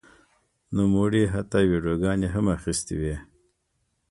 [0.75, 3.15] نوموړي حتی ویډیوګانې هم اخیستې وې.